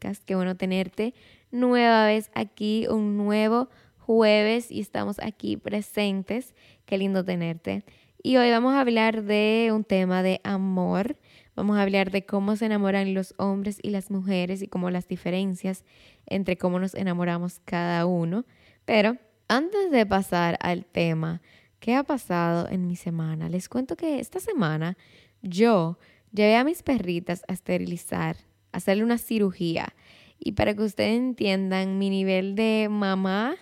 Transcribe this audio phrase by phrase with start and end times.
[0.00, 1.14] Qué bueno tenerte
[1.50, 6.54] nueva vez aquí, un nuevo jueves y estamos aquí presentes.
[6.86, 7.84] Qué lindo tenerte.
[8.22, 11.16] Y hoy vamos a hablar de un tema de amor.
[11.54, 15.06] Vamos a hablar de cómo se enamoran los hombres y las mujeres y cómo las
[15.06, 15.84] diferencias
[16.26, 18.46] entre cómo nos enamoramos cada uno.
[18.86, 21.42] Pero antes de pasar al tema,
[21.78, 23.50] ¿qué ha pasado en mi semana?
[23.50, 24.96] Les cuento que esta semana
[25.42, 25.98] yo
[26.32, 28.36] llevé a mis perritas a esterilizar,
[28.72, 29.94] hacerle una cirugía.
[30.40, 33.56] Y para que ustedes entiendan mi nivel de mamá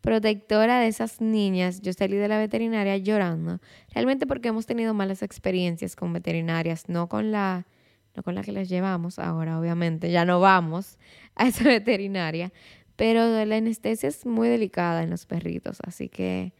[0.00, 3.60] protectora de esas niñas, yo salí de la veterinaria llorando,
[3.92, 7.66] realmente porque hemos tenido malas experiencias con veterinarias, no con la
[8.14, 10.98] no con la que las llevamos ahora, obviamente, ya no vamos
[11.34, 12.52] a esa veterinaria,
[12.96, 16.52] pero la anestesia es muy delicada en los perritos, así que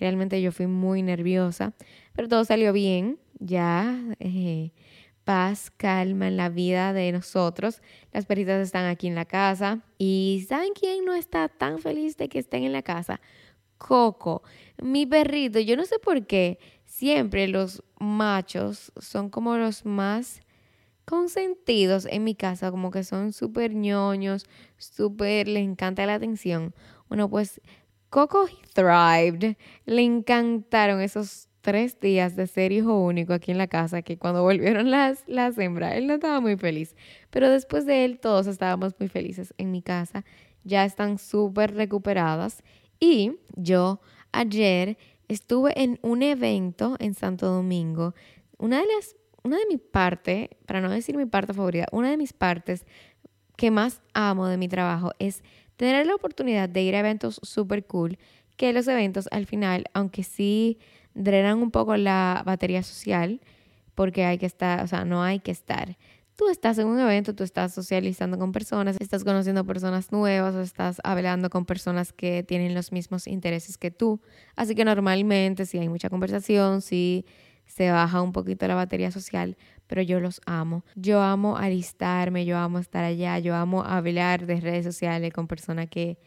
[0.00, 1.72] realmente yo fui muy nerviosa,
[2.14, 4.72] pero todo salió bien, ya eh,
[5.24, 7.82] paz, calma en la vida de nosotros.
[8.12, 12.28] Las perritas están aquí en la casa y ¿saben quién no está tan feliz de
[12.28, 13.20] que estén en la casa?
[13.78, 14.42] Coco,
[14.82, 15.58] mi perrito.
[15.60, 20.40] Yo no sé por qué siempre los machos son como los más
[21.04, 24.46] consentidos en mi casa, como que son súper ñoños,
[24.78, 26.74] súper, le encanta la atención.
[27.08, 27.60] Bueno, pues
[28.10, 34.02] Coco thrived, le encantaron esos tres días de ser hijo único aquí en la casa,
[34.02, 36.94] que cuando volvieron las, las hembras, él no estaba muy feliz,
[37.30, 40.26] pero después de él todos estábamos muy felices en mi casa,
[40.62, 42.62] ya están súper recuperadas.
[43.00, 48.14] Y yo ayer estuve en un evento en Santo Domingo,
[48.58, 52.18] una de las, una de mis partes, para no decir mi parte favorita, una de
[52.18, 52.84] mis partes
[53.56, 55.42] que más amo de mi trabajo es
[55.76, 58.18] tener la oportunidad de ir a eventos súper cool,
[58.58, 60.78] que los eventos al final, aunque sí
[61.14, 63.40] drenan un poco la batería social
[63.94, 65.96] porque hay que estar, o sea, no hay que estar.
[66.36, 71.00] Tú estás en un evento, tú estás socializando con personas, estás conociendo personas nuevas estás
[71.04, 74.20] hablando con personas que tienen los mismos intereses que tú.
[74.56, 77.24] Así que normalmente si hay mucha conversación, si
[77.66, 80.84] se baja un poquito la batería social, pero yo los amo.
[80.96, 85.88] Yo amo alistarme, yo amo estar allá, yo amo hablar de redes sociales con personas
[85.88, 86.18] que,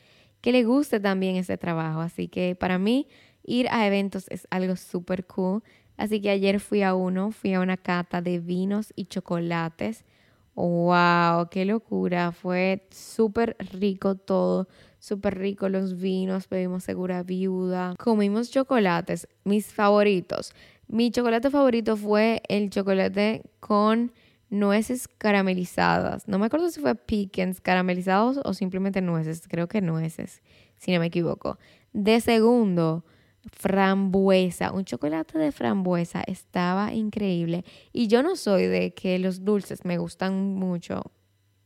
[0.41, 1.99] que le guste también ese trabajo.
[1.99, 3.07] Así que para mí
[3.47, 5.63] ir a eventos es algo súper cool.
[5.97, 10.05] Así que ayer fui a uno, fui a una cata de vinos y chocolates.
[10.53, 11.49] ¡Wow!
[11.49, 12.31] ¡Qué locura!
[12.31, 14.67] Fue súper rico todo,
[14.99, 20.53] súper rico los vinos, bebimos segura viuda, comimos chocolates, mis favoritos.
[20.87, 24.13] Mi chocolate favorito fue el chocolate con
[24.49, 26.27] nueces caramelizadas.
[26.27, 30.41] No me acuerdo si fue pecans caramelizados o simplemente nueces, creo que nueces,
[30.77, 31.59] si no me equivoco.
[31.93, 33.03] De segundo,
[33.51, 37.63] frambuesa, un chocolate de frambuesa estaba increíble.
[37.93, 41.11] Y yo no soy de que los dulces me gustan mucho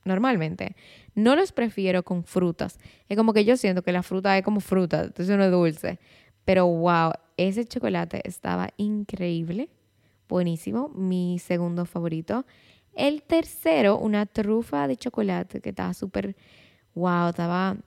[0.05, 0.75] normalmente.
[1.15, 2.79] No los prefiero con frutas.
[3.09, 5.99] Es como que yo siento que la fruta es como fruta, entonces no es dulce.
[6.45, 9.69] Pero wow, ese chocolate estaba increíble,
[10.27, 12.45] buenísimo, mi segundo favorito.
[12.93, 16.35] El tercero, una trufa de chocolate que estaba súper,
[16.93, 17.77] wow, estaba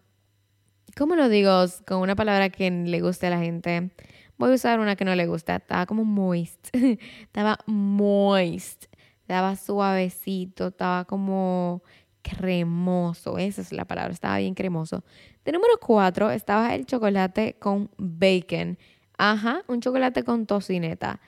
[0.96, 3.90] ¿Cómo lo digo con una palabra que le guste a la gente?
[4.38, 5.56] Voy a usar una que no le gusta.
[5.56, 6.68] Estaba como moist.
[7.20, 8.84] estaba moist.
[9.22, 10.68] Estaba suavecito.
[10.68, 11.82] Estaba como
[12.22, 13.38] cremoso.
[13.38, 14.12] Esa es la palabra.
[14.12, 15.02] Estaba bien cremoso.
[15.44, 18.78] De número cuatro estaba el chocolate con bacon.
[19.18, 21.20] Ajá, un chocolate con tocineta.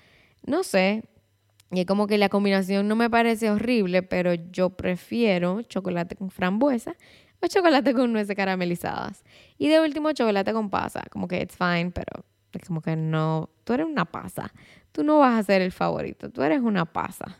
[0.47, 1.03] No sé.
[1.73, 6.31] Y es como que la combinación no me parece horrible, pero yo prefiero chocolate con
[6.31, 6.95] frambuesa
[7.41, 9.25] o chocolate con nueces caramelizadas.
[9.59, 11.05] Y de último, chocolate con pasa.
[11.11, 13.51] Como que it's fine, pero es como que no.
[13.65, 14.53] Tú eres una pasa.
[14.93, 16.31] Tú no vas a ser el favorito.
[16.31, 17.39] Tú eres una pasa.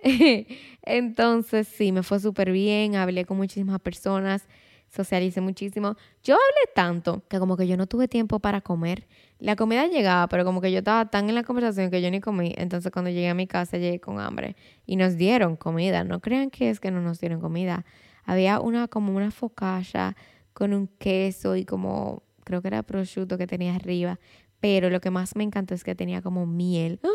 [0.82, 2.96] Entonces, sí, me fue súper bien.
[2.96, 4.48] Hablé con muchísimas personas.
[4.88, 5.96] Socialicé muchísimo.
[6.24, 9.06] Yo hablé tanto que como que yo no tuve tiempo para comer.
[9.38, 12.20] La comida llegaba, pero como que yo estaba tan en la conversación que yo ni
[12.20, 12.54] comí.
[12.56, 14.56] Entonces cuando llegué a mi casa llegué con hambre.
[14.86, 16.04] Y nos dieron comida.
[16.04, 17.84] No crean que es que no nos dieron comida.
[18.28, 20.14] Había una como una focaccia
[20.52, 24.20] con un queso y como, creo que era prosciutto que tenía arriba.
[24.60, 27.00] Pero lo que más me encantó es que tenía como miel.
[27.02, 27.08] ¡Ah!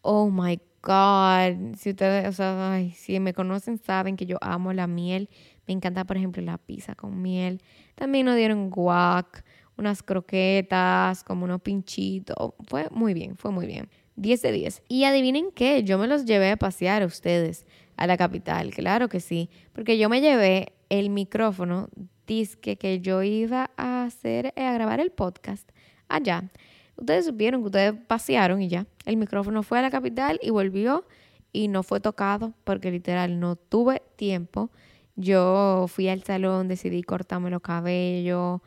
[0.00, 1.74] Oh my God.
[1.76, 5.28] Si ustedes, o sea, si me conocen, saben que yo amo la miel.
[5.66, 7.60] Me encanta, por ejemplo, la pizza con miel.
[7.96, 9.44] También nos dieron guac,
[9.76, 12.36] unas croquetas, como unos pinchitos.
[12.68, 13.88] Fue muy bien, fue muy bien.
[14.14, 14.82] 10 de 10.
[14.86, 19.08] Y adivinen qué, yo me los llevé a pasear a ustedes a la capital, claro
[19.08, 21.88] que sí, porque yo me llevé el micrófono,
[22.26, 25.68] disque que yo iba a hacer, eh, a grabar el podcast
[26.08, 26.50] allá.
[26.96, 31.04] Ustedes supieron que ustedes pasearon y ya, el micrófono fue a la capital y volvió
[31.52, 34.70] y no fue tocado porque literal no tuve tiempo.
[35.16, 38.60] Yo fui al salón, decidí cortarme los cabellos.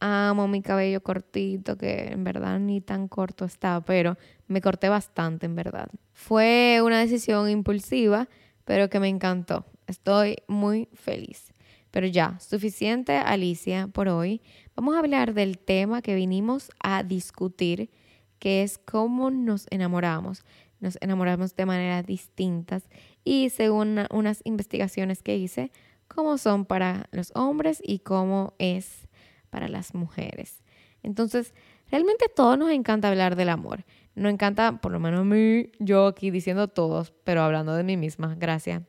[0.00, 5.46] Amo mi cabello cortito, que en verdad ni tan corto está, pero me corté bastante,
[5.46, 5.88] en verdad.
[6.12, 8.28] Fue una decisión impulsiva,
[8.64, 9.64] pero que me encantó.
[9.86, 11.52] Estoy muy feliz.
[11.90, 14.42] Pero ya, suficiente Alicia por hoy.
[14.74, 17.90] Vamos a hablar del tema que vinimos a discutir,
[18.40, 20.44] que es cómo nos enamoramos.
[20.80, 22.82] Nos enamoramos de maneras distintas
[23.22, 25.70] y según unas investigaciones que hice,
[26.08, 29.08] cómo son para los hombres y cómo es
[29.50, 30.62] para las mujeres.
[31.02, 31.54] Entonces,
[31.90, 33.84] realmente todos nos encanta hablar del amor.
[34.14, 37.96] Nos encanta, por lo menos a mí, yo aquí diciendo todos, pero hablando de mí
[37.96, 38.82] misma, gracias.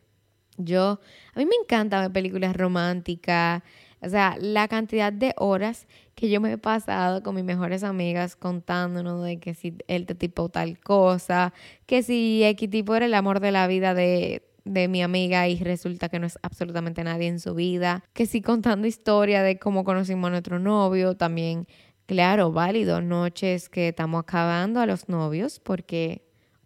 [0.57, 0.99] Yo,
[1.33, 3.63] a mí me encanta ver películas románticas,
[4.01, 8.35] o sea, la cantidad de horas que yo me he pasado con mis mejores amigas
[8.35, 11.53] contándonos de que si él te tipo tal cosa,
[11.85, 15.57] que si X tipo era el amor de la vida de, de mi amiga y
[15.57, 19.83] resulta que no es absolutamente nadie en su vida, que si contando historia de cómo
[19.83, 21.67] conocimos a nuestro novio, también,
[22.05, 26.23] claro, válido, noches que estamos acabando a los novios, porque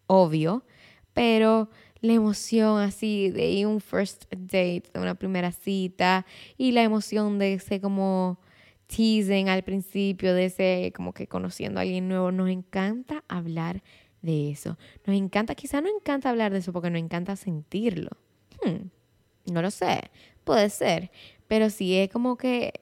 [0.08, 0.66] obvio,
[1.14, 1.70] pero
[2.02, 6.26] la emoción así de un first date, de una primera cita,
[6.58, 8.40] y la emoción de ese como
[8.88, 12.32] teasing al principio, de ese como que conociendo a alguien nuevo.
[12.32, 13.84] Nos encanta hablar
[14.22, 14.78] de eso.
[15.06, 18.10] Nos encanta, quizá no encanta hablar de eso porque nos encanta sentirlo.
[18.64, 18.90] Hmm,
[19.52, 20.10] no lo sé,
[20.44, 21.12] puede ser,
[21.48, 22.74] pero sí es como que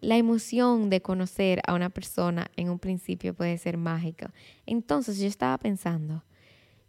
[0.00, 4.32] la emoción de conocer a una persona en un principio puede ser mágica.
[4.66, 6.24] Entonces yo estaba pensando,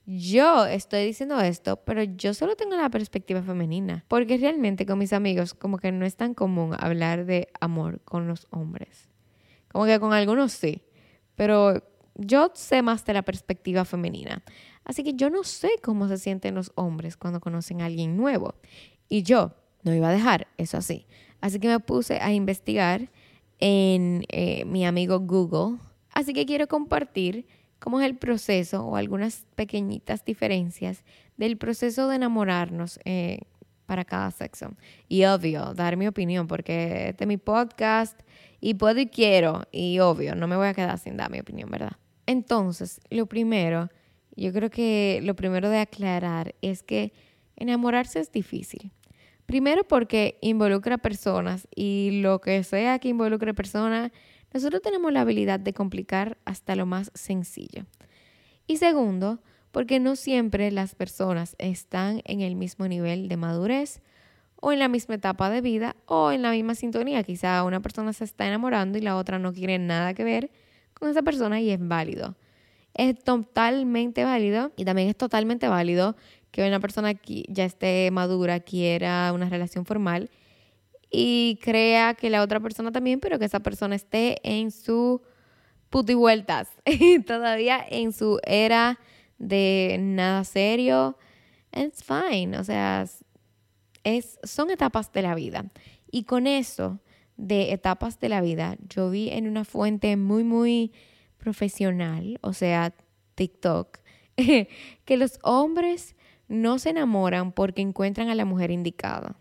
[0.05, 5.13] yo estoy diciendo esto, pero yo solo tengo la perspectiva femenina, porque realmente con mis
[5.13, 9.09] amigos como que no es tan común hablar de amor con los hombres.
[9.71, 10.81] Como que con algunos sí,
[11.35, 11.83] pero
[12.15, 14.43] yo sé más de la perspectiva femenina.
[14.83, 18.55] Así que yo no sé cómo se sienten los hombres cuando conocen a alguien nuevo.
[19.07, 19.53] Y yo
[19.83, 21.05] no iba a dejar eso así.
[21.41, 23.09] Así que me puse a investigar
[23.59, 25.79] en eh, mi amigo Google.
[26.11, 27.45] Así que quiero compartir
[27.79, 31.03] cómo es el proceso o algunas pequeñitas diferencias
[31.37, 33.39] del proceso de enamorarnos eh,
[33.87, 34.73] para cada sexo.
[35.09, 38.19] Y obvio, dar mi opinión, porque este es mi podcast
[38.61, 41.69] y puedo y quiero, y obvio, no me voy a quedar sin dar mi opinión,
[41.71, 41.97] ¿verdad?
[42.27, 43.89] Entonces, lo primero,
[44.35, 47.11] yo creo que lo primero de aclarar es que
[47.57, 48.91] enamorarse es difícil.
[49.45, 54.11] Primero porque involucra personas y lo que sea que involucre personas
[54.53, 57.85] nosotros tenemos la habilidad de complicar hasta lo más sencillo.
[58.67, 59.39] Y segundo,
[59.71, 64.01] porque no siempre las personas están en el mismo nivel de madurez
[64.57, 67.23] o en la misma etapa de vida o en la misma sintonía.
[67.23, 70.51] Quizá una persona se está enamorando y la otra no quiere nada que ver
[70.93, 72.35] con esa persona y es válido.
[72.93, 76.17] Es totalmente válido y también es totalmente válido
[76.51, 80.29] que una persona que ya esté madura quiera una relación formal
[81.09, 85.21] y crea que la otra persona también, pero que esa persona esté en su
[85.89, 86.69] puti vueltas,
[87.27, 88.99] todavía en su era
[89.37, 91.17] de nada serio.
[91.73, 93.05] It's fine, o sea,
[94.03, 95.65] es, son etapas de la vida.
[96.09, 96.99] Y con eso
[97.37, 100.91] de etapas de la vida, yo vi en una fuente muy, muy
[101.37, 102.93] profesional, o sea,
[103.35, 103.99] TikTok,
[104.35, 106.15] que los hombres
[106.51, 109.35] no se enamoran porque encuentran a la mujer indicada.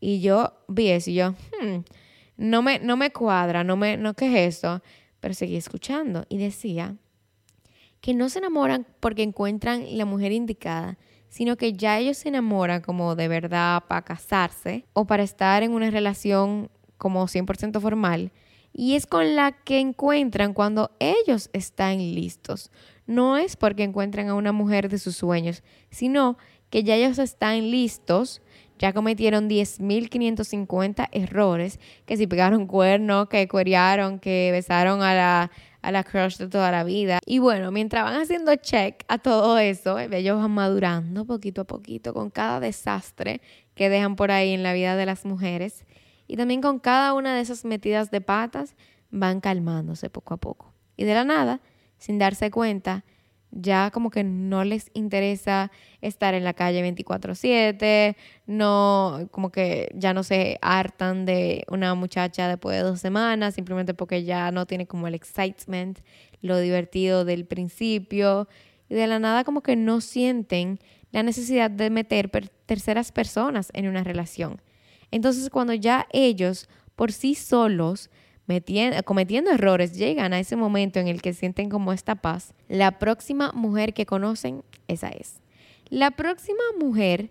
[0.00, 1.80] Y yo vi eso y yo, hmm,
[2.36, 4.80] no, me, no me cuadra, no me, no, ¿qué es eso?
[5.20, 6.96] Pero seguí escuchando y decía
[8.00, 10.96] que no se enamoran porque encuentran la mujer indicada,
[11.28, 15.72] sino que ya ellos se enamoran como de verdad para casarse o para estar en
[15.72, 18.30] una relación como 100% formal.
[18.72, 22.70] Y es con la que encuentran cuando ellos están listos.
[23.08, 26.38] No es porque encuentran a una mujer de sus sueños, sino
[26.70, 28.40] que ya ellos están listos
[28.78, 35.50] ya cometieron 10.550 errores, que si pegaron cuernos, que cuerearon, que besaron a la,
[35.82, 37.18] a la crush de toda la vida.
[37.26, 42.14] Y bueno, mientras van haciendo check a todo eso, ellos van madurando poquito a poquito
[42.14, 43.40] con cada desastre
[43.74, 45.84] que dejan por ahí en la vida de las mujeres.
[46.26, 48.76] Y también con cada una de esas metidas de patas
[49.10, 50.72] van calmándose poco a poco.
[50.96, 51.60] Y de la nada,
[51.98, 53.04] sin darse cuenta,
[53.50, 55.70] ya como que no les interesa
[56.02, 62.46] estar en la calle 24/7, no, como que ya no se hartan de una muchacha
[62.48, 65.98] después de dos semanas, simplemente porque ya no tiene como el excitement,
[66.42, 68.48] lo divertido del principio,
[68.88, 70.78] y de la nada como que no sienten
[71.10, 72.30] la necesidad de meter
[72.66, 74.60] terceras personas en una relación.
[75.10, 78.10] Entonces cuando ya ellos por sí solos
[79.04, 83.52] cometiendo errores, llegan a ese momento en el que sienten como esta paz, la próxima
[83.52, 85.40] mujer que conocen, esa es.
[85.90, 87.30] la próxima mujer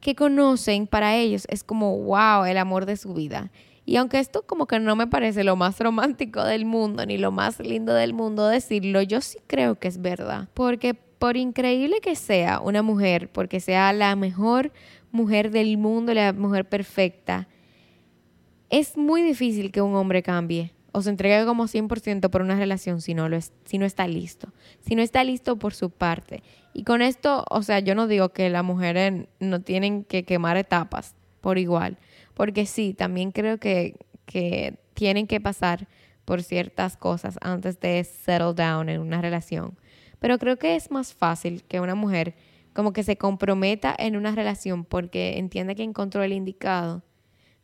[0.00, 3.52] que conocen para ellos es como, wow, el amor de su vida.
[3.84, 7.32] Y aunque esto como que no me parece lo más romántico del mundo, ni lo
[7.32, 10.48] más lindo del mundo decirlo, yo sí creo que es verdad.
[10.54, 14.72] Porque por increíble que sea una mujer, porque sea la mejor
[15.12, 17.48] mujer del mundo, la mujer perfecta,
[18.72, 23.02] es muy difícil que un hombre cambie o se entregue como 100% por una relación
[23.02, 24.48] si no, lo es, si no está listo,
[24.80, 26.42] si no está listo por su parte.
[26.72, 30.56] Y con esto, o sea, yo no digo que las mujeres no tienen que quemar
[30.56, 31.98] etapas por igual,
[32.32, 35.86] porque sí, también creo que, que tienen que pasar
[36.24, 39.78] por ciertas cosas antes de settle down en una relación.
[40.18, 42.36] Pero creo que es más fácil que una mujer
[42.72, 47.02] como que se comprometa en una relación porque entiende que encontró el indicado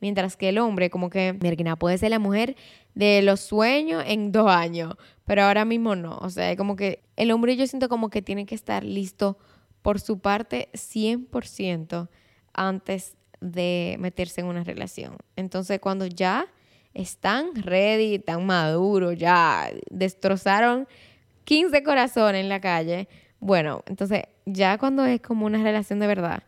[0.01, 2.57] Mientras que el hombre, como que, mira, puede ser la mujer
[2.95, 6.19] de los sueños en dos años, pero ahora mismo no.
[6.19, 9.39] O sea, como que el hombre yo siento como que tiene que estar listo
[9.83, 12.09] por su parte 100%
[12.53, 15.17] antes de meterse en una relación.
[15.37, 16.47] Entonces, cuando ya
[16.95, 20.89] están ready, están maduros, ya destrozaron
[21.45, 23.09] 15 corazones en la calle,
[23.41, 26.43] bueno, entonces ya cuando es como una relación de verdad,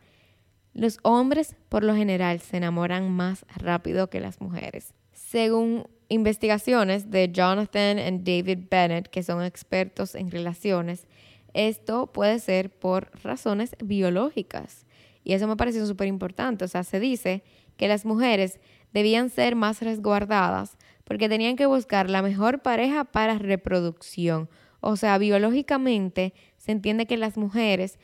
[0.73, 4.93] los hombres por lo general se enamoran más rápido que las mujeres.
[5.11, 11.07] Según investigaciones de Jonathan y David Bennett, que son expertos en relaciones,
[11.53, 14.85] esto puede ser por razones biológicas.
[15.23, 16.65] Y eso me parece súper importante.
[16.65, 17.43] O sea, se dice
[17.77, 18.59] que las mujeres
[18.93, 24.49] debían ser más resguardadas porque tenían que buscar la mejor pareja para reproducción.
[24.79, 27.99] O sea, biológicamente se entiende que las mujeres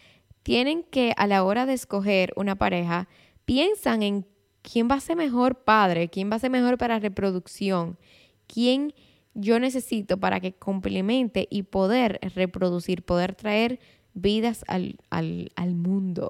[0.47, 3.09] tienen que a la hora de escoger una pareja,
[3.43, 4.25] piensan en
[4.61, 7.97] quién va a ser mejor padre, quién va a ser mejor para reproducción,
[8.47, 8.93] quién
[9.33, 13.81] yo necesito para que complemente y poder reproducir, poder traer
[14.13, 16.29] vidas al, al, al, mundo.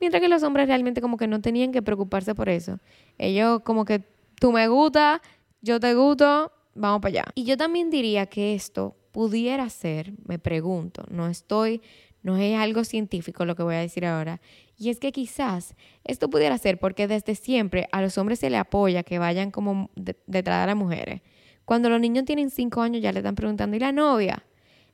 [0.00, 2.78] Mientras que los hombres realmente como que no tenían que preocuparse por eso.
[3.18, 4.02] Ellos como que
[4.36, 5.20] tú me gusta,
[5.60, 7.24] yo te gusto, vamos para allá.
[7.34, 11.82] Y yo también diría que esto pudiera ser, me pregunto, no estoy
[12.22, 14.40] no es algo científico lo que voy a decir ahora.
[14.76, 15.74] Y es que quizás
[16.04, 19.90] esto pudiera ser porque desde siempre a los hombres se le apoya que vayan como
[20.26, 21.22] detrás de las mujeres.
[21.64, 24.44] Cuando los niños tienen cinco años ya le están preguntando, ¿y la novia?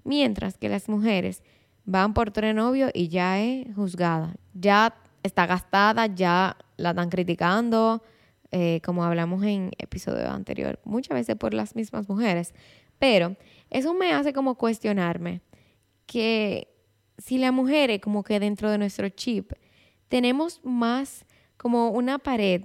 [0.05, 1.43] Mientras que las mujeres
[1.85, 4.37] van por tres novios y ya es juzgada.
[4.55, 8.03] Ya está gastada, ya la están criticando,
[8.51, 12.55] eh, como hablamos en episodio anterior, muchas veces por las mismas mujeres.
[12.99, 13.37] Pero
[13.71, 15.41] eso me hace como cuestionarme
[16.07, 16.76] que
[17.19, 19.53] si la mujer es como que dentro de nuestro chip
[20.09, 21.25] tenemos más
[21.57, 22.63] como una pared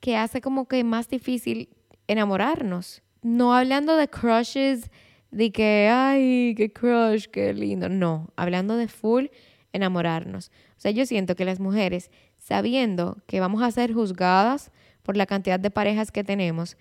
[0.00, 1.68] que hace como que más difícil
[2.06, 3.02] enamorarnos.
[3.22, 4.90] No hablando de crushes,
[5.30, 7.88] de que, ay, qué crush, qué lindo.
[7.88, 9.26] No, hablando de full
[9.72, 10.50] enamorarnos.
[10.76, 14.70] O sea, yo siento que las mujeres, sabiendo que vamos a ser juzgadas
[15.02, 16.76] por la cantidad de parejas que tenemos,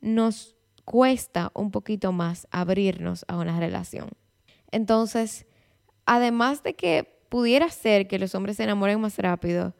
[0.00, 4.10] nos cuesta un poquito más abrirnos a una relación.
[4.70, 5.46] Entonces,
[6.08, 9.74] además de que pudiera ser que los hombres se enamoren más rápido,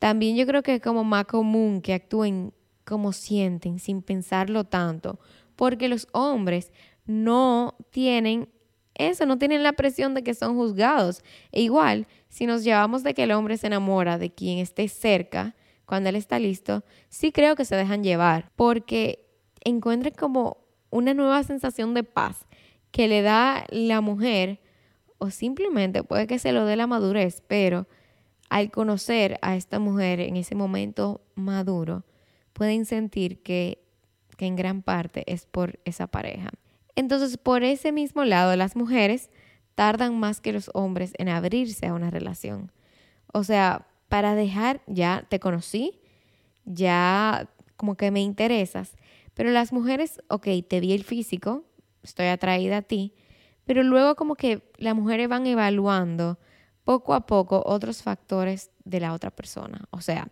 [0.00, 2.52] también yo creo que es como más común que actúen
[2.84, 5.20] como sienten, sin pensarlo tanto,
[5.54, 6.72] porque los hombres
[7.06, 8.48] no tienen
[8.94, 11.22] eso, no tienen la presión de que son juzgados.
[11.52, 15.54] E igual, si nos llevamos de que el hombre se enamora de quien esté cerca,
[15.86, 19.24] cuando él está listo, sí creo que se dejan llevar, porque
[19.64, 20.58] encuentran como
[20.90, 22.44] una nueva sensación de paz
[22.90, 24.60] que le da la mujer
[25.30, 27.86] simplemente puede que se lo dé la madurez, pero
[28.48, 32.04] al conocer a esta mujer en ese momento maduro,
[32.52, 33.82] pueden sentir que,
[34.36, 36.50] que en gran parte es por esa pareja.
[36.96, 39.30] Entonces, por ese mismo lado, las mujeres
[39.74, 42.70] tardan más que los hombres en abrirse a una relación.
[43.32, 46.00] O sea, para dejar, ya te conocí,
[46.64, 48.92] ya como que me interesas,
[49.34, 51.64] pero las mujeres, ok, te vi el físico,
[52.02, 53.12] estoy atraída a ti,
[53.64, 56.38] pero luego como que las mujeres van evaluando
[56.84, 59.86] poco a poco otros factores de la otra persona.
[59.90, 60.28] O sea,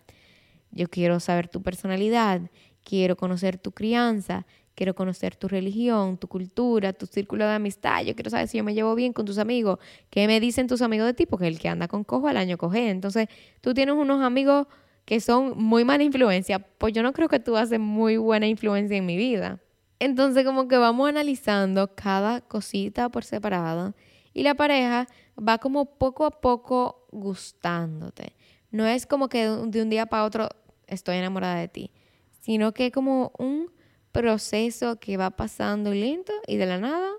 [0.70, 2.42] yo quiero saber tu personalidad,
[2.84, 8.04] quiero conocer tu crianza, quiero conocer tu religión, tu cultura, tu círculo de amistad.
[8.04, 9.78] Yo quiero saber si yo me llevo bien con tus amigos.
[10.10, 11.26] ¿Qué me dicen tus amigos de ti?
[11.26, 12.90] Porque el que anda con cojo al año coge.
[12.90, 13.28] Entonces,
[13.60, 14.66] tú tienes unos amigos
[15.04, 16.58] que son muy mala influencia.
[16.58, 19.60] Pues yo no creo que tú haces muy buena influencia en mi vida.
[20.02, 23.94] Entonces como que vamos analizando cada cosita por separado
[24.34, 25.06] y la pareja
[25.38, 28.34] va como poco a poco gustándote.
[28.72, 30.48] No es como que de un día para otro
[30.88, 31.92] estoy enamorada de ti,
[32.40, 33.70] sino que como un
[34.10, 37.12] proceso que va pasando lento y de la nada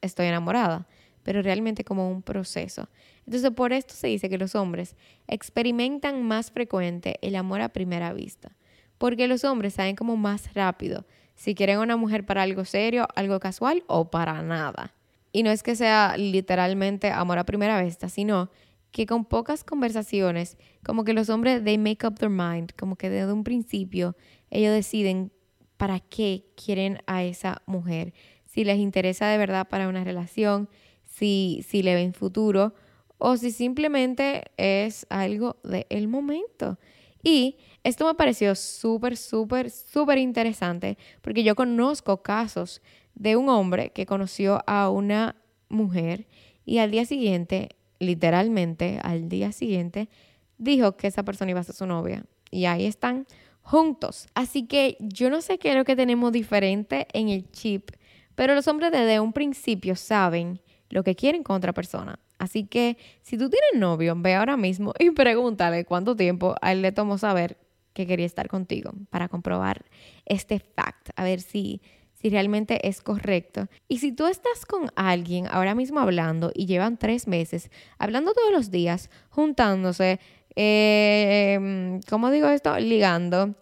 [0.00, 0.88] estoy enamorada.
[1.22, 2.88] pero realmente como un proceso.
[3.24, 4.94] Entonces, por esto se dice que los hombres
[5.26, 8.56] experimentan más frecuente el amor a primera vista,
[8.96, 11.04] porque los hombres saben como más rápido
[11.36, 14.94] si quieren una mujer para algo serio, algo casual o para nada.
[15.32, 18.50] Y no es que sea literalmente amor a primera vista, sino
[18.90, 23.10] que con pocas conversaciones, como que los hombres, they make up their mind, como que
[23.10, 24.16] desde un principio
[24.50, 25.30] ellos deciden
[25.76, 28.14] para qué quieren a esa mujer,
[28.46, 30.70] si les interesa de verdad para una relación,
[31.04, 32.72] si, si le ven futuro
[33.18, 36.78] o si simplemente es algo del momento.
[37.26, 42.80] Y esto me pareció súper, súper, súper interesante porque yo conozco casos
[43.16, 45.34] de un hombre que conoció a una
[45.68, 46.28] mujer
[46.64, 50.08] y al día siguiente, literalmente al día siguiente,
[50.56, 52.24] dijo que esa persona iba a ser su novia.
[52.52, 53.26] Y ahí están
[53.60, 54.28] juntos.
[54.34, 57.90] Así que yo no sé qué es lo que tenemos diferente en el chip,
[58.36, 62.20] pero los hombres desde un principio saben lo que quieren con otra persona.
[62.46, 66.80] Así que si tú tienes novio, ve ahora mismo y pregúntale cuánto tiempo a él
[66.80, 67.58] le tomó saber
[67.92, 69.84] que quería estar contigo para comprobar
[70.26, 71.82] este fact, a ver si,
[72.14, 73.66] si realmente es correcto.
[73.88, 78.52] Y si tú estás con alguien ahora mismo hablando y llevan tres meses, hablando todos
[78.52, 80.20] los días, juntándose,
[80.54, 82.78] eh, ¿cómo digo esto?
[82.78, 83.56] Ligando,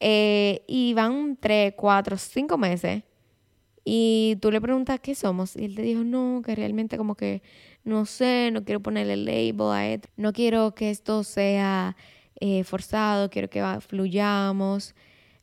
[0.00, 3.02] eh, y van tres, cuatro, cinco meses,
[3.92, 7.42] y tú le preguntas qué somos, y él te dijo, no, que realmente como que
[7.82, 11.96] no sé, no quiero ponerle label a esto, no quiero que esto sea
[12.38, 14.94] eh, forzado, quiero que fluyamos.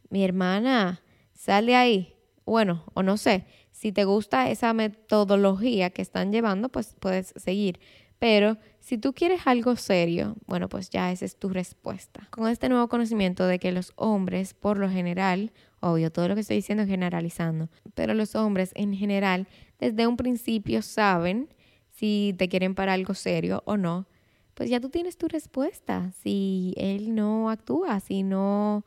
[0.10, 1.01] Mi hermana,
[1.34, 2.16] sal de ahí.
[2.46, 7.82] Bueno, o no sé, si te gusta esa metodología que están llevando, pues puedes seguir.
[8.18, 12.25] Pero si tú quieres algo serio, bueno, pues ya esa es tu respuesta.
[12.29, 15.51] Con este nuevo conocimiento de que los hombres, por lo general,
[15.82, 19.46] obvio, todo lo que estoy diciendo es generalizando, pero los hombres en general,
[19.77, 21.50] desde un principio saben
[21.90, 24.07] si te quieren para algo serio o no,
[24.53, 26.14] pues ya tú tienes tu respuesta.
[26.24, 28.85] Si él no actúa, si no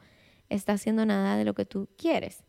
[0.48, 2.42] está haciendo nada de lo que tú quieres.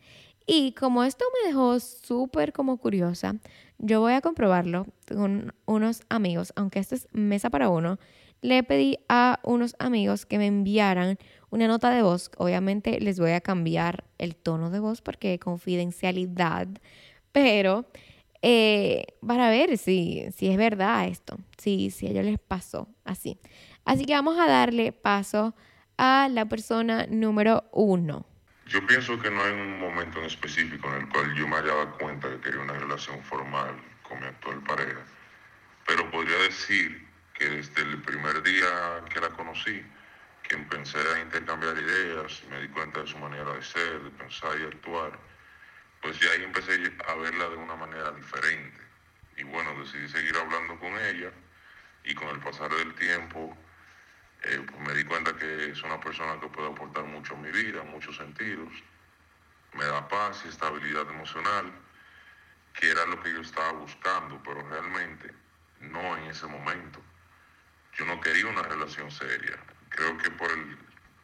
[0.45, 3.35] Y como esto me dejó súper como curiosa,
[3.77, 7.99] yo voy a comprobarlo con unos amigos, aunque esto es mesa para uno.
[8.41, 11.17] Le pedí a unos amigos que me enviaran
[11.51, 12.31] una nota de voz.
[12.37, 16.67] Obviamente les voy a cambiar el tono de voz porque confidencialidad,
[17.31, 17.85] pero
[18.41, 23.37] eh, para ver si, si es verdad esto, si, si a ellos les pasó así.
[23.85, 25.53] Así que vamos a darle paso
[25.97, 28.25] a la persona número uno.
[28.71, 31.75] Yo pienso que no hay un momento en específico en el cual yo me haya
[31.75, 35.01] dado cuenta que quería una relación formal con mi actual pareja,
[35.85, 39.83] pero podría decir que desde el primer día que la conocí,
[40.43, 44.57] que empecé a intercambiar ideas, me di cuenta de su manera de ser, de pensar
[44.57, 45.19] y actuar,
[46.01, 46.79] pues ya ahí empecé
[47.09, 48.79] a verla de una manera diferente.
[49.35, 51.29] Y bueno, decidí seguir hablando con ella
[52.05, 53.53] y con el pasar del tiempo
[54.43, 57.51] eh, pues me di cuenta que es una persona que puede aportar mucho a mi
[57.51, 58.73] vida, muchos sentidos.
[59.73, 61.71] Me da paz y estabilidad emocional,
[62.73, 65.31] que era lo que yo estaba buscando, pero realmente
[65.79, 67.01] no en ese momento.
[67.93, 69.57] Yo no quería una relación seria.
[69.89, 70.77] Creo que por el,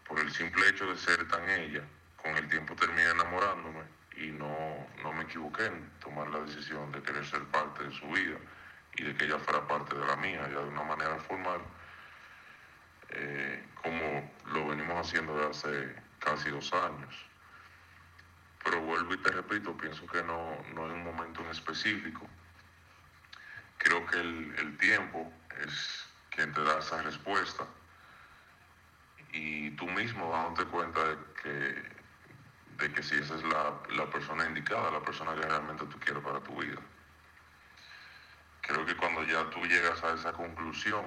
[0.08, 1.84] por el simple hecho de ser tan ella,
[2.22, 3.84] con el tiempo terminé enamorándome
[4.16, 8.08] y no, no me equivoqué en tomar la decisión de querer ser parte de su
[8.08, 8.38] vida
[8.96, 11.62] y de que ella fuera parte de la mía, ya de una manera formal,
[13.10, 17.16] eh, como lo venimos haciendo desde hace casi dos años.
[18.64, 22.28] Pero vuelvo y te repito, pienso que no, no hay un momento en específico.
[23.78, 25.32] Creo que el, el tiempo
[25.64, 27.66] es quien te da esa respuesta
[29.32, 31.98] y tú mismo dándote cuenta de que
[32.78, 36.40] de que si esa es la, persona indicada, la persona que realmente tú quieres para
[36.42, 36.80] tu vida.
[38.62, 41.06] Creo que cuando ya tú llegas a esa conclusión,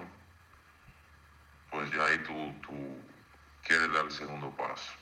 [1.70, 2.32] pues ya ahí tú,
[2.66, 2.74] tú
[3.62, 4.92] quieres dar el segundo paso,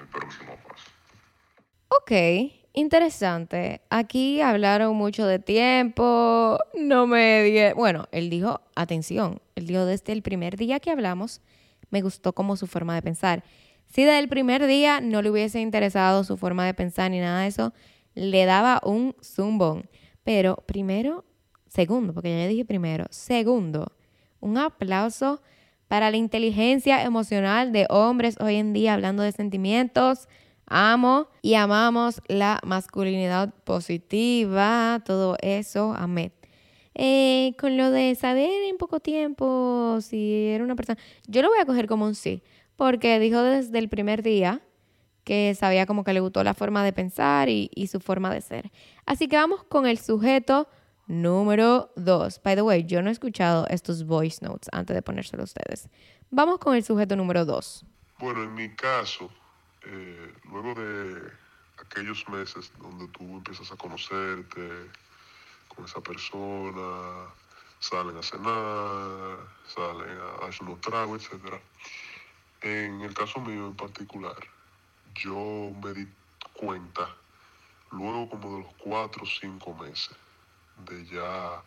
[0.00, 0.90] el próximo paso.
[1.88, 2.12] Ok,
[2.74, 3.80] interesante.
[3.90, 7.72] Aquí hablaron mucho de tiempo, no me...
[7.74, 11.40] Bueno, él dijo, atención, él dijo desde el primer día que hablamos,
[11.90, 13.42] me gustó como su forma de pensar.
[13.86, 17.40] Si desde el primer día no le hubiese interesado su forma de pensar ni nada
[17.40, 17.72] de eso,
[18.14, 19.88] le daba un zumbón.
[20.24, 21.24] Pero primero,
[21.68, 23.92] segundo, porque ya le dije primero, segundo,
[24.40, 25.40] un aplauso
[25.88, 30.28] para la inteligencia emocional de hombres hoy en día hablando de sentimientos.
[30.66, 36.32] Amo y amamos la masculinidad positiva, todo eso, amén.
[36.94, 41.58] Eh, con lo de saber en poco tiempo si era una persona, yo lo voy
[41.60, 42.42] a coger como un sí
[42.78, 44.62] porque dijo desde el primer día
[45.24, 48.70] que sabía como que le gustó la forma de pensar y, su forma de ser.
[49.04, 50.68] Así que vamos con el sujeto
[51.08, 52.40] número dos.
[52.42, 55.88] By the way, yo no he escuchado estos voice notes antes de ponérselo a ustedes.
[56.30, 57.84] Vamos con el sujeto número dos.
[58.18, 59.30] Bueno, en mi caso,
[59.84, 61.32] eh, luego de
[61.78, 64.90] aquellos meses donde tú empiezas a conocerte
[65.68, 67.28] con esa persona,
[67.80, 71.54] salen a cenar, salen a darse unos tragos, etc.
[72.60, 74.36] En el caso mío en particular,
[75.14, 76.06] yo me di
[76.52, 77.08] cuenta
[77.92, 80.10] luego como de los cuatro o cinco meses
[80.84, 81.62] de ya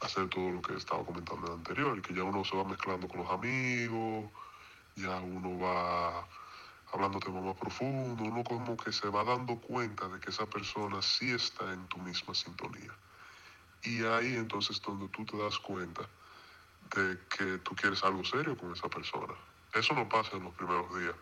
[0.00, 3.08] hacer todo lo que estaba comentando en el anterior, que ya uno se va mezclando
[3.08, 4.30] con los amigos,
[4.96, 6.26] ya uno va
[6.92, 11.00] hablando temas más profundo, uno como que se va dando cuenta de que esa persona
[11.00, 12.92] sí está en tu misma sintonía.
[13.84, 16.02] Y ahí entonces donde tú te das cuenta
[16.94, 19.34] de que tú quieres algo serio con esa persona.
[19.72, 21.14] Eso no pasa en los primeros días.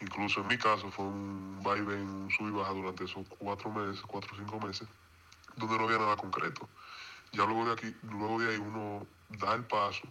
[0.00, 4.02] Incluso en mi caso fue un vaivén, un sub y baja durante esos cuatro meses,
[4.06, 4.88] cuatro o cinco meses,
[5.56, 6.68] donde no había nada concreto.
[7.32, 10.02] Ya luego de aquí, luego de ahí uno da el paso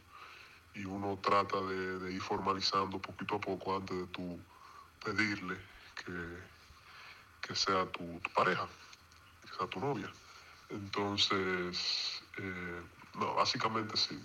[0.74, 4.40] y uno trata de, ir formalizando poquito a poco antes de tu
[5.04, 5.58] pedirle
[5.96, 6.40] que,
[7.42, 8.68] que sea tu, pareja,
[9.42, 10.12] que sea tu novia.
[10.70, 12.82] Entonces, eh,
[13.16, 14.24] no, básicamente sí.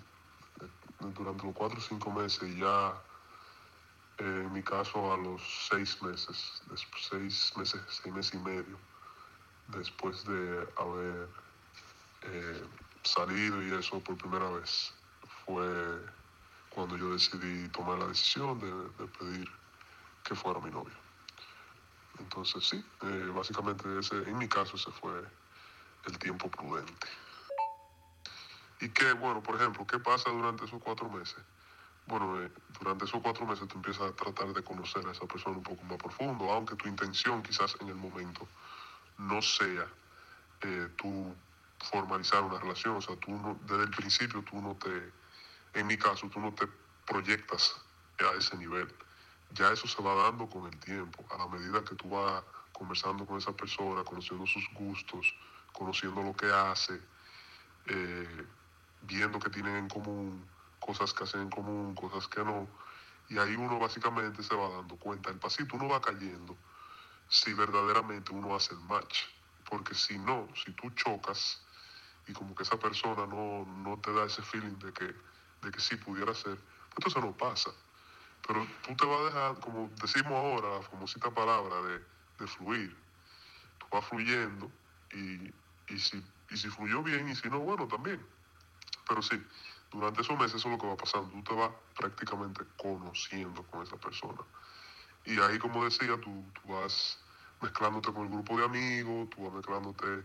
[1.00, 2.94] Durante los cuatro o cinco meses ya,
[4.18, 6.62] eh, en mi caso a los seis meses,
[7.10, 8.78] seis meses, seis meses y medio,
[9.76, 11.28] después de haber
[12.22, 12.62] eh,
[13.02, 14.92] salido y eso por primera vez,
[15.44, 15.66] fue
[16.70, 19.48] cuando yo decidí tomar la decisión de, pedir
[20.24, 20.96] que fuera mi novia.
[22.18, 25.22] Entonces sí, eh, básicamente ese, en mi caso ese fue
[26.06, 27.08] el tiempo prudente.
[28.80, 31.42] Y que, bueno, por ejemplo, ¿qué pasa durante esos cuatro meses?
[32.06, 35.56] Bueno, eh, durante esos cuatro meses tú empiezas a tratar de conocer a esa persona
[35.56, 38.46] un poco más profundo, aunque tu intención quizás en el momento
[39.18, 39.86] no sea
[40.96, 41.34] tú
[41.90, 45.12] formalizar una relación, o sea, tú no, desde el principio tú no te,
[45.74, 46.66] en mi caso, tú no te
[47.06, 47.76] proyectas
[48.18, 48.92] a ese nivel.
[49.50, 53.24] Ya eso se va dando con el tiempo, a la medida que tú vas conversando
[53.26, 55.34] con esa persona, conociendo sus gustos,
[55.72, 57.00] conociendo lo que hace,
[57.86, 58.46] eh,
[59.02, 60.44] viendo que tienen en común,
[60.80, 62.66] cosas que hacen en común, cosas que no.
[63.28, 66.56] Y ahí uno básicamente se va dando cuenta, el pasito uno va cayendo
[67.28, 69.22] si verdaderamente uno hace el match.
[69.68, 71.62] Porque si no, si tú chocas
[72.28, 75.04] y como que esa persona no, no te da ese feeling de que,
[75.62, 77.70] de que sí pudiera ser, pues entonces no pasa.
[78.46, 81.98] Pero tú te vas a dejar, como decimos ahora, la famosita palabra de,
[82.38, 82.96] de fluir.
[83.78, 84.70] Tú vas fluyendo
[85.12, 85.52] y,
[85.92, 88.24] y, si, y si fluyó bien y si no, bueno, también.
[89.08, 89.42] Pero sí,
[89.90, 91.30] durante esos meses eso es lo que va pasando.
[91.30, 94.42] Tú te vas prácticamente conociendo con esa persona.
[95.26, 97.18] Y ahí, como decía, tú, tú vas
[97.60, 100.24] mezclándote con el grupo de amigos, tú vas mezclándote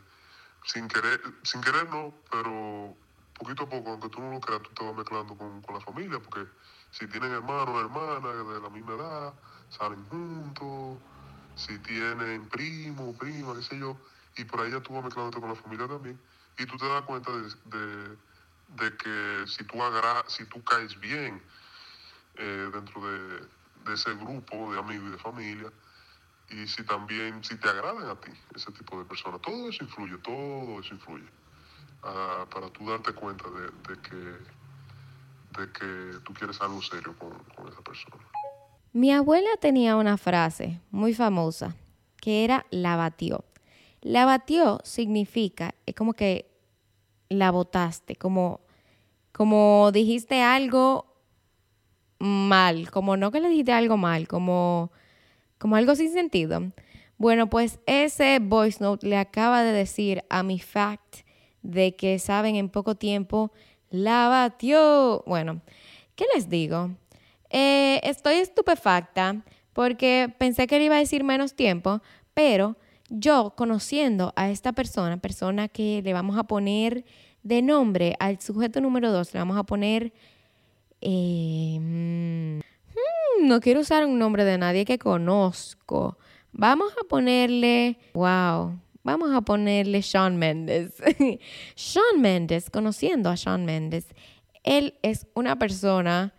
[0.66, 2.96] sin querer, sin querer no, pero
[3.38, 5.82] poquito a poco, aunque tú no lo creas, tú te vas mezclando con, con la
[5.82, 6.48] familia, porque
[6.92, 9.34] si tienen hermanos, hermanas de la misma edad,
[9.70, 11.00] salen juntos,
[11.56, 13.98] si tienen primo, prima, qué sé yo,
[14.38, 16.22] y por ahí ya tú vas mezclándote con la familia también,
[16.60, 18.18] y tú te das cuenta de,
[18.68, 21.42] de, que si tú, agra si tú caes bien
[22.36, 23.48] eh, dentro de,
[23.86, 25.72] de ese grupo de amigos y de familia,
[26.50, 30.18] y si también, si te agradan a ti ese tipo de personas, todo eso influye,
[30.18, 31.28] todo eso influye,
[32.04, 34.16] ah, para tú darte cuenta de, que,
[35.60, 38.18] de que tú quieres algo serio con, con esa persona.
[38.94, 41.76] Mi abuela tenía una frase muy famosa
[42.22, 43.46] que era la batió.
[44.02, 46.52] La batió significa, es como que
[47.30, 48.62] la botaste, como,
[49.32, 51.11] como dijiste algo
[52.22, 54.92] mal, como no que le dijiste algo mal, como
[55.62, 56.72] como algo sin sentido.
[57.20, 61.18] Bueno, pues ese voice note le acaba de decir a mi fact
[61.62, 63.52] de que saben en poco tiempo
[63.92, 65.24] la batió.
[65.28, 65.62] Bueno,
[66.16, 66.90] ¿qué les digo?
[67.52, 72.02] Eh, estoy estupefacta porque pensé que le iba a decir menos tiempo,
[72.34, 72.76] pero
[73.10, 77.06] yo conociendo a esta persona, persona que le vamos a poner
[77.44, 80.12] de nombre al sujeto número dos, le vamos a poner...
[81.02, 82.60] Eh, mm,
[83.48, 86.18] no quiero usar un nombre de nadie que conozco.
[86.52, 90.94] Vamos a ponerle, wow, vamos a ponerle Sean Mendes.
[91.76, 94.06] Sean Mendes, conociendo a Sean Mendes,
[94.64, 96.34] él es una persona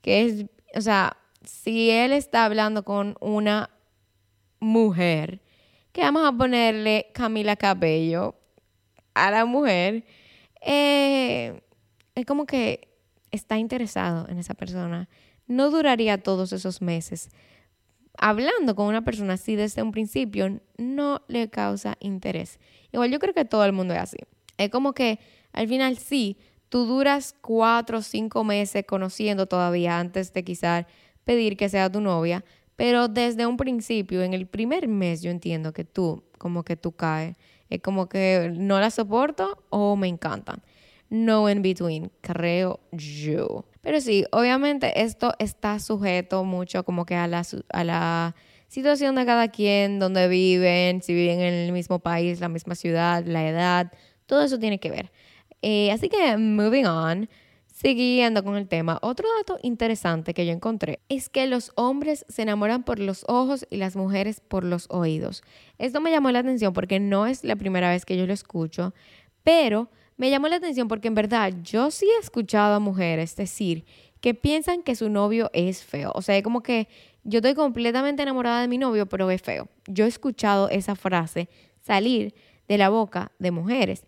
[0.00, 3.70] que es, o sea, si él está hablando con una
[4.58, 5.42] mujer,
[5.92, 8.36] que vamos a ponerle Camila Cabello
[9.14, 10.04] a la mujer,
[10.62, 11.60] eh,
[12.14, 12.91] es como que
[13.32, 15.08] está interesado en esa persona
[15.46, 17.30] no duraría todos esos meses.
[18.18, 22.58] Hablando con una persona así desde un principio no le causa interés.
[22.92, 24.18] Igual yo creo que todo el mundo es así.
[24.58, 25.18] Es como que
[25.52, 26.36] al final sí,
[26.68, 30.86] tú duras cuatro o cinco meses conociendo todavía antes de quizás
[31.24, 32.44] pedir que sea tu novia,
[32.76, 36.92] pero desde un principio, en el primer mes, yo entiendo que tú, como que tú
[36.92, 37.36] caes.
[37.70, 40.62] Es como que no la soporto o me encantan.
[41.12, 43.66] No in between, creo yo.
[43.82, 48.34] Pero sí, obviamente esto está sujeto mucho como que a la, a la
[48.68, 53.26] situación de cada quien, donde viven, si viven en el mismo país, la misma ciudad,
[53.26, 53.92] la edad,
[54.24, 55.12] todo eso tiene que ver.
[55.60, 57.28] Eh, así que, moving on,
[57.66, 62.40] siguiendo con el tema, otro dato interesante que yo encontré es que los hombres se
[62.40, 65.42] enamoran por los ojos y las mujeres por los oídos.
[65.76, 68.94] Esto me llamó la atención porque no es la primera vez que yo lo escucho,
[69.42, 73.84] pero me llamó la atención porque en verdad yo sí he escuchado a mujeres decir
[74.20, 76.12] que piensan que su novio es feo.
[76.14, 76.88] O sea, es como que
[77.24, 79.68] yo estoy completamente enamorada de mi novio, pero es feo.
[79.86, 81.48] Yo he escuchado esa frase
[81.80, 82.34] salir
[82.68, 84.04] de la boca de mujeres.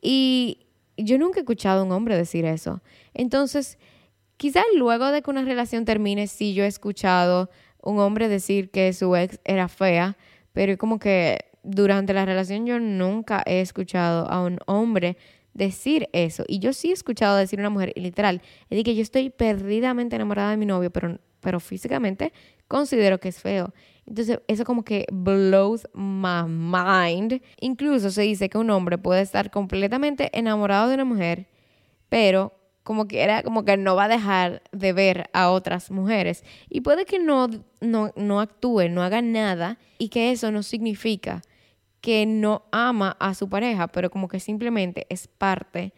[0.00, 0.66] Y
[0.96, 2.80] yo nunca he escuchado a un hombre decir eso.
[3.12, 3.78] Entonces,
[4.36, 7.50] quizás luego de que una relación termine, sí yo he escuchado
[7.82, 10.16] un hombre decir que su ex era fea,
[10.52, 15.16] pero como que durante la relación yo nunca he escuchado a un hombre
[15.56, 16.44] decir eso.
[16.46, 20.16] Y yo sí he escuchado decir a una mujer, literal, es que yo estoy perdidamente
[20.16, 22.32] enamorada de mi novio, pero, pero físicamente
[22.68, 23.72] considero que es feo.
[24.06, 27.40] Entonces, eso como que blows my mind.
[27.60, 31.48] Incluso se dice que un hombre puede estar completamente enamorado de una mujer,
[32.08, 36.44] pero como que era como que no va a dejar de ver a otras mujeres
[36.70, 37.48] y puede que no,
[37.80, 41.42] no, no actúe, no haga nada y que eso no significa
[42.06, 45.92] que no ama a su pareja, pero como que simplemente es parte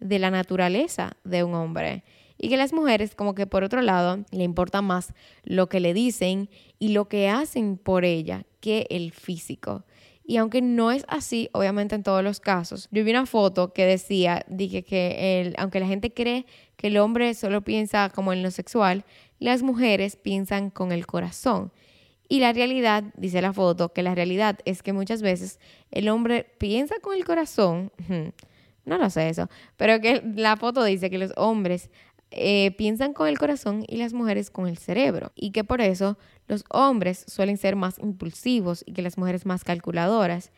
[0.00, 2.02] de la naturaleza de un hombre.
[2.36, 5.94] Y que las mujeres, como que por otro lado, le importa más lo que le
[5.94, 9.84] dicen y lo que hacen por ella que el físico.
[10.24, 13.86] Y aunque no es así, obviamente en todos los casos, yo vi una foto que
[13.86, 16.44] decía, dije que el, aunque la gente cree
[16.76, 19.04] que el hombre solo piensa como en lo sexual,
[19.38, 21.70] las mujeres piensan con el corazón.
[22.28, 25.58] Y la realidad, dice la foto, que la realidad es que muchas veces
[25.90, 27.92] el hombre piensa con el corazón,
[28.84, 31.90] no lo sé eso, pero que la foto dice que los hombres
[32.34, 35.32] eh, piensan con el corazón y las mujeres con el cerebro.
[35.34, 36.16] Y que por eso
[36.48, 40.50] los hombres suelen ser más impulsivos y que las mujeres más calculadoras.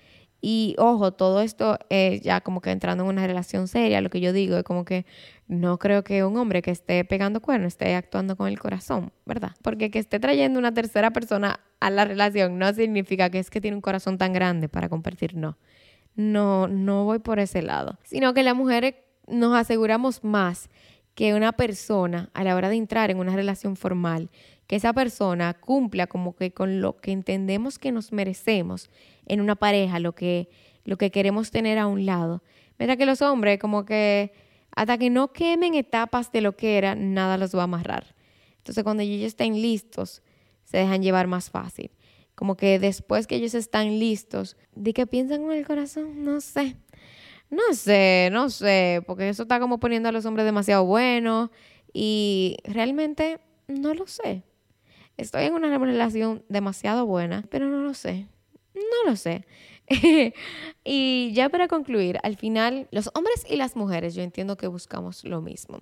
[0.47, 4.21] Y ojo, todo esto es ya como que entrando en una relación seria, lo que
[4.21, 5.07] yo digo es como que
[5.49, 9.53] no creo que un hombre que esté pegando cuernos esté actuando con el corazón, ¿verdad?
[9.63, 13.63] Porque que esté trayendo una tercera persona a la relación no significa que es que
[13.63, 15.57] tiene un corazón tan grande para compartir, no.
[16.15, 17.99] No, no voy por ese lado.
[18.03, 20.69] Sino que las mujeres nos aseguramos más
[21.15, 24.29] que una persona a la hora de entrar en una relación formal
[24.67, 28.91] que esa persona cumpla como que con lo que entendemos que nos merecemos
[29.27, 30.49] en una pareja, lo que,
[30.85, 32.43] lo que queremos tener a un lado.
[32.79, 34.33] Mientras que los hombres como que
[34.75, 38.15] hasta que no quemen etapas de lo que era, nada los va a amarrar.
[38.59, 40.23] Entonces cuando ellos estén listos,
[40.65, 41.91] se dejan llevar más fácil.
[42.35, 46.25] Como que después que ellos están listos, ¿de qué piensan con el corazón?
[46.25, 46.77] No sé.
[47.51, 51.51] No sé, no sé, porque eso está como poniendo a los hombres demasiado buenos
[51.93, 54.43] y realmente no lo sé.
[55.17, 58.27] Estoy en una relación demasiado buena, pero no lo sé.
[58.75, 59.45] No lo sé.
[60.85, 65.25] y ya para concluir, al final, los hombres y las mujeres, yo entiendo que buscamos
[65.25, 65.79] lo mismo.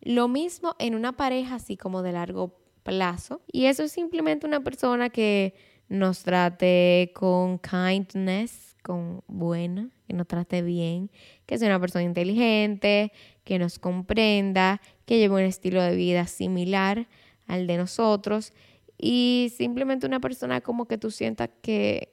[0.00, 3.42] Lo mismo en una pareja así como de largo plazo.
[3.50, 5.54] Y eso es simplemente una persona que
[5.88, 11.10] nos trate con kindness, con buena, que nos trate bien,
[11.46, 13.12] que sea una persona inteligente,
[13.44, 17.08] que nos comprenda, que lleve un estilo de vida similar
[17.46, 18.52] al de nosotros
[18.98, 22.10] y simplemente una persona como que tú sientas que,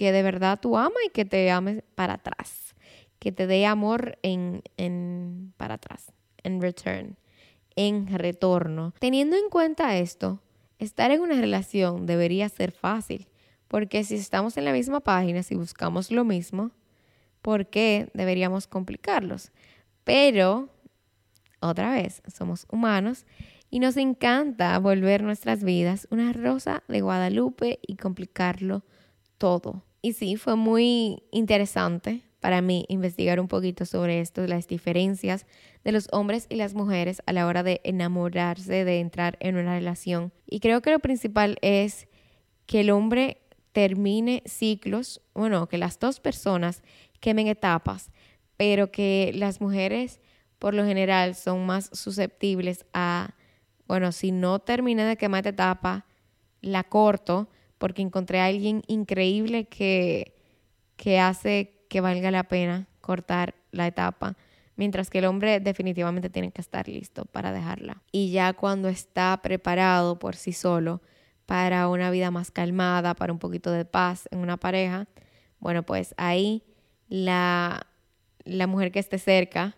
[0.00, 2.74] que de verdad tú amas y que te ames para atrás,
[3.18, 6.10] que te dé amor en, en para atrás,
[6.42, 7.18] en return,
[7.76, 8.94] en retorno.
[8.98, 10.40] Teniendo en cuenta esto,
[10.78, 13.28] estar en una relación debería ser fácil,
[13.68, 16.70] porque si estamos en la misma página, si buscamos lo mismo,
[17.42, 19.52] ¿por qué deberíamos complicarlos?
[20.04, 20.70] Pero,
[21.60, 23.26] otra vez, somos humanos
[23.68, 28.82] y nos encanta volver nuestras vidas una rosa de Guadalupe y complicarlo
[29.36, 29.84] todo.
[30.02, 35.46] Y sí, fue muy interesante para mí investigar un poquito sobre esto, las diferencias
[35.84, 39.74] de los hombres y las mujeres a la hora de enamorarse, de entrar en una
[39.74, 40.32] relación.
[40.46, 42.08] Y creo que lo principal es
[42.66, 46.82] que el hombre termine ciclos, bueno, que las dos personas
[47.20, 48.10] quemen etapas,
[48.56, 50.20] pero que las mujeres
[50.58, 53.34] por lo general son más susceptibles a
[53.90, 56.06] bueno, si no terminé de quemar esta etapa,
[56.60, 57.48] la corto
[57.80, 60.34] porque encontré a alguien increíble que,
[60.96, 64.36] que hace que valga la pena cortar la etapa,
[64.76, 68.02] mientras que el hombre definitivamente tiene que estar listo para dejarla.
[68.12, 71.00] Y ya cuando está preparado por sí solo
[71.46, 75.08] para una vida más calmada, para un poquito de paz en una pareja,
[75.58, 76.62] bueno, pues ahí
[77.08, 77.86] la,
[78.44, 79.74] la mujer que esté cerca,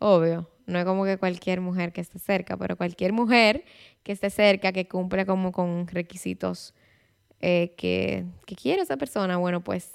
[0.00, 3.64] obvio, no es como que cualquier mujer que esté cerca, pero cualquier mujer
[4.02, 6.74] que esté cerca, que cumpla como con requisitos
[7.40, 9.92] eh, que, que quiere esa persona, bueno, pues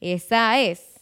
[0.00, 1.00] esa es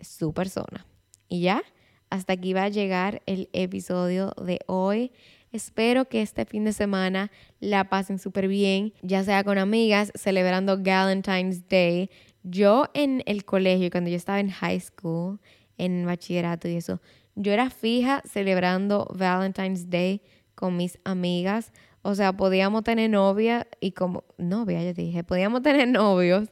[0.00, 0.86] su persona.
[1.28, 1.62] Y ya,
[2.10, 5.12] hasta aquí va a llegar el episodio de hoy.
[5.52, 10.76] Espero que este fin de semana la pasen súper bien, ya sea con amigas, celebrando
[10.78, 12.10] Valentine's Day.
[12.42, 15.40] Yo en el colegio, cuando yo estaba en high school,
[15.78, 17.00] en bachillerato y eso,
[17.34, 20.22] yo era fija celebrando Valentine's Day
[20.54, 21.72] con mis amigas.
[22.08, 26.48] O sea, podíamos tener novia y como novia, yo dije, podíamos tener novios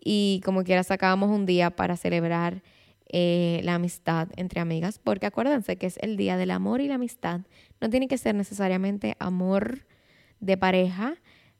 [0.00, 2.64] y como quiera sacábamos un día para celebrar
[3.06, 6.96] eh, la amistad entre amigas, porque acuérdense que es el día del amor y la
[6.96, 7.42] amistad.
[7.80, 9.86] No tiene que ser necesariamente amor
[10.40, 11.14] de pareja,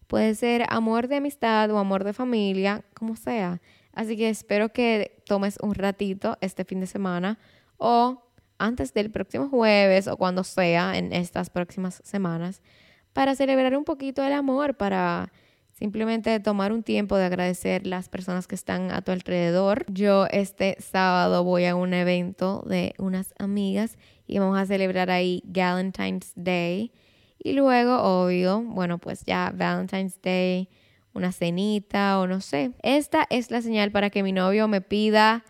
[0.09, 3.63] puede ser amor de amistad o amor de familia, como sea.
[3.93, 7.39] Así que espero que tomes un ratito este fin de semana
[7.77, 8.21] o
[8.59, 12.63] antes del próximo jueves o cuando sea en estas próximas semanas
[13.13, 15.33] para celebrar un poquito el amor, para
[15.73, 19.85] simplemente tomar un tiempo de agradecer las personas que están a tu alrededor.
[19.89, 25.43] Yo este sábado voy a un evento de unas amigas y vamos a celebrar ahí
[25.47, 26.93] Valentine's Day.
[27.39, 30.69] Y luego, obvio, bueno, pues ya Valentine's Day,
[31.15, 32.73] una cenita o no sé.
[32.83, 35.45] Esta es la señal para que mi novio me pida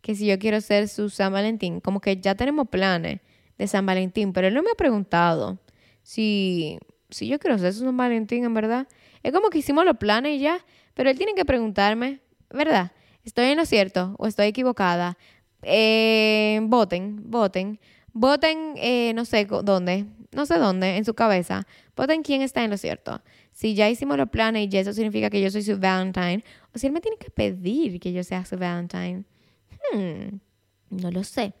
[0.00, 3.20] que si yo quiero ser su San Valentín, como que ya tenemos planes
[3.58, 5.58] de San Valentín, pero él no me ha preguntado
[6.02, 6.78] si,
[7.10, 8.88] si yo quiero su San Valentín, en verdad.
[9.22, 10.64] Es como que hicimos los planes y ya,
[10.94, 12.92] pero él tiene que preguntarme, ¿verdad?
[13.24, 15.18] ¿Estoy en lo cierto o estoy equivocada?
[15.62, 17.80] Eh, voten, voten.
[18.12, 21.66] Voten, eh, no sé dónde, no sé dónde, en su cabeza.
[21.94, 23.20] Voten quién está en lo cierto.
[23.52, 26.42] Si ya hicimos los planes y eso significa que yo soy su Valentine,
[26.74, 29.24] o si él me tiene que pedir que yo sea su Valentine.
[29.92, 30.38] Hmm,
[30.90, 31.52] no lo sé.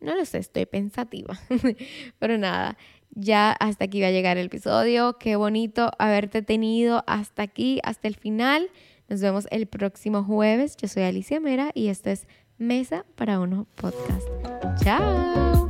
[0.00, 1.38] No lo sé, estoy pensativa.
[2.18, 2.76] Pero nada,
[3.16, 5.18] ya hasta aquí va a llegar el episodio.
[5.18, 8.70] Qué bonito haberte tenido hasta aquí, hasta el final.
[9.08, 10.76] Nos vemos el próximo jueves.
[10.76, 14.28] Yo soy Alicia Mera y esto es Mesa para Uno Podcast.
[14.82, 15.65] Chao.